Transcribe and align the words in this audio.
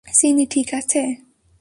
চিনি 0.05 0.45
ঠিক 0.45 0.69
আছে? 0.73 1.01